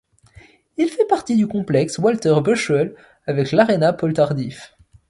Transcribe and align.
Il 0.77 0.89
fait 0.89 1.05
partie 1.05 1.35
du 1.35 1.45
Complexe 1.47 1.99
Walter-Buswell 1.99 2.95
avec 3.27 3.51
l'aréna 3.51 3.93
Paul-Tardif. 3.93 4.75